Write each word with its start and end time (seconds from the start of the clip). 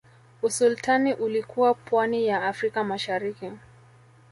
Usultani 0.41 1.13
ulikuwa 1.13 1.73
pwani 1.73 2.27
ya 2.27 2.45
afrika 2.47 2.83
mashariki 2.83 3.51